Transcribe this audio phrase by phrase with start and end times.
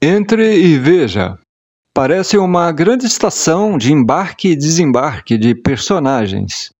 [0.00, 1.36] Entre e veja.
[1.92, 6.70] Parece uma grande estação de embarque e desembarque de personagens.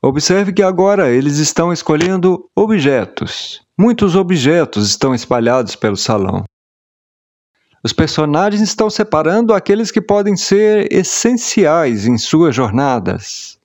[0.00, 3.60] Observe que agora eles estão escolhendo objetos.
[3.76, 6.44] Muitos objetos estão espalhados pelo salão.
[7.84, 13.58] Os personagens estão separando aqueles que podem ser essenciais em suas jornadas.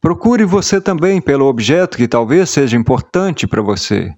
[0.00, 4.14] Procure você também pelo objeto que talvez seja importante para você.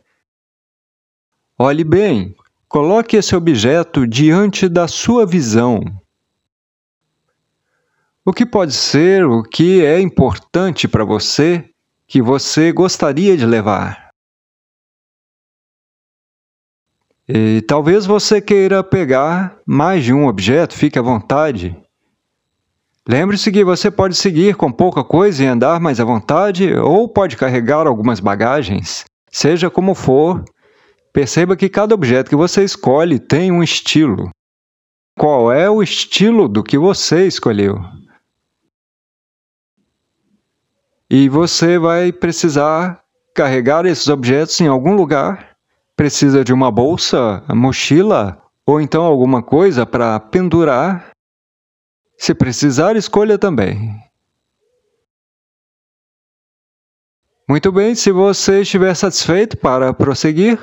[1.59, 2.35] Olhe bem,
[2.71, 5.81] coloque esse objeto diante da sua visão.
[8.25, 11.69] O que pode ser o que é importante para você
[12.07, 14.11] que você gostaria de levar?
[17.29, 21.77] E talvez você queira pegar mais de um objeto, fique à vontade.
[23.09, 27.37] Lembre-se que você pode seguir com pouca coisa e andar mais à vontade, ou pode
[27.37, 29.05] carregar algumas bagagens.
[29.29, 30.45] Seja como for,
[31.13, 34.31] perceba que cada objeto que você escolhe tem um estilo.
[35.19, 37.79] Qual é o estilo do que você escolheu?
[41.11, 43.03] E você vai precisar
[43.35, 45.51] carregar esses objetos em algum lugar
[46.01, 51.11] Precisa de uma bolsa, mochila ou então alguma coisa para pendurar?
[52.17, 54.03] Se precisar, escolha também.
[57.47, 60.59] Muito bem, se você estiver satisfeito para prosseguir,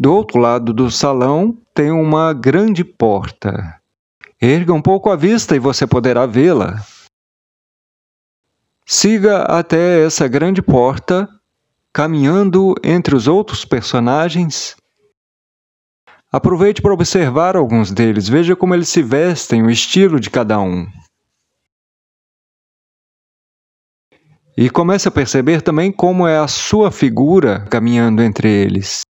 [0.00, 3.78] do outro lado do salão tem uma grande porta.
[4.40, 6.82] Erga um pouco a vista e você poderá vê-la.
[8.86, 11.28] Siga até essa grande porta
[11.92, 14.74] caminhando entre os outros personagens.
[16.32, 20.86] Aproveite para observar alguns deles, veja como eles se vestem, o estilo de cada um.
[24.56, 29.02] E comece a perceber também como é a sua figura caminhando entre eles.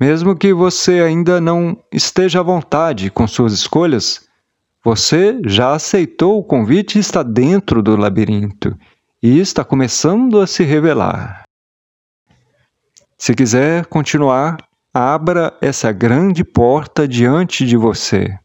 [0.00, 4.26] Mesmo que você ainda não esteja à vontade com suas escolhas,
[4.84, 8.76] você já aceitou o convite e está dentro do labirinto
[9.22, 11.44] e está começando a se revelar.
[13.16, 14.56] Se quiser continuar,
[14.92, 18.36] abra essa grande porta diante de você.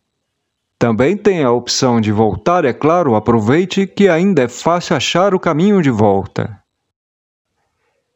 [0.78, 5.40] Também tem a opção de voltar, é claro, aproveite que ainda é fácil achar o
[5.40, 6.62] caminho de volta.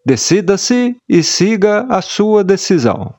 [0.05, 3.15] Decida-se e siga a sua decisão.